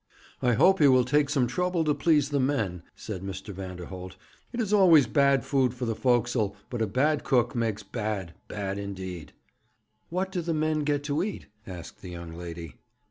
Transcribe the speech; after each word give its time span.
'I 0.41 0.53
hope 0.53 0.79
he 0.79 0.87
will 0.87 1.05
take 1.05 1.29
some 1.29 1.45
trouble 1.45 1.83
to 1.83 1.93
please 1.93 2.29
the 2.29 2.39
men,' 2.39 2.81
said 2.95 3.21
Mr. 3.21 3.53
Vanderholt. 3.53 4.15
'It 4.51 4.59
is 4.59 4.73
always 4.73 5.05
bad 5.05 5.45
food 5.45 5.75
for 5.75 5.85
the 5.85 5.93
forecastle, 5.93 6.55
but 6.71 6.81
a 6.81 6.87
bad 6.87 7.23
cook 7.23 7.53
makes 7.53 7.83
bad 7.83 8.33
bad 8.47 8.79
indeed.' 8.79 9.31
'What 10.09 10.31
do 10.31 10.41
the 10.41 10.55
men 10.55 10.79
get 10.85 11.03
to 11.03 11.21
eat?' 11.21 11.45
asked 11.67 12.01
the 12.01 12.09
young 12.09 12.33
lady. 12.33 12.77